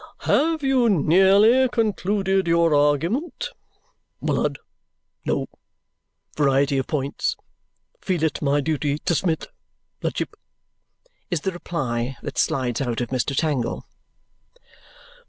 "Have 0.21 0.63
you 0.63 0.89
nearly 0.89 1.69
concluded 1.69 2.47
your 2.47 2.73
argument?" 2.73 3.51
"Mlud, 4.19 4.57
no 5.25 5.45
variety 6.35 6.79
of 6.79 6.87
points 6.87 7.35
feel 7.99 8.23
it 8.23 8.41
my 8.41 8.61
duty 8.61 8.97
tsubmit 8.97 9.49
ludship," 10.01 10.33
is 11.29 11.41
the 11.41 11.51
reply 11.51 12.17
that 12.23 12.39
slides 12.39 12.81
out 12.81 12.99
of 12.99 13.09
Mr. 13.09 13.35
Tangle. 13.37 13.85